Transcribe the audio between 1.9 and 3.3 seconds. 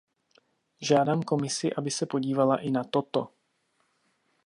se podívala i na toto.